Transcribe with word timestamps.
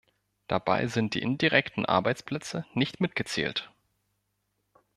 Dabei 0.47 0.87
sind 0.87 1.13
die 1.13 1.21
indirekten 1.21 1.85
Arbeitsplätze 1.85 2.65
nicht 2.73 3.01
mitgezählt. 3.01 3.69